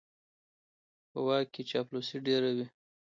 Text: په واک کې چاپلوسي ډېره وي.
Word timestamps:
په 1.11 1.19
واک 1.27 1.47
کې 1.53 1.61
چاپلوسي 1.69 2.17
ډېره 2.27 2.49
وي. 2.57 2.67